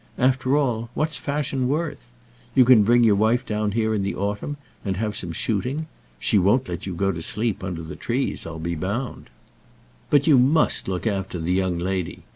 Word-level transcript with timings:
After 0.17 0.57
all, 0.57 0.89
what's 0.95 1.17
fashion 1.17 1.67
worth? 1.67 2.09
You 2.55 2.65
can 2.65 2.81
bring 2.81 3.03
your 3.03 3.13
wife 3.13 3.45
down 3.45 3.73
here 3.73 3.93
in 3.93 4.01
the 4.01 4.15
autumn, 4.15 4.57
and 4.83 4.97
have 4.97 5.15
some 5.15 5.31
shooting. 5.31 5.85
She 6.17 6.39
won't 6.39 6.67
let 6.67 6.87
you 6.87 6.95
go 6.95 7.11
to 7.11 7.21
sleep 7.21 7.63
under 7.63 7.83
the 7.83 7.95
trees, 7.95 8.47
I'll 8.47 8.57
be 8.57 8.73
bound. 8.73 9.29
But 10.09 10.25
you 10.25 10.39
must 10.39 10.87
look 10.87 11.05
after 11.05 11.37
the 11.37 11.53
young 11.53 11.77
lady. 11.77 12.23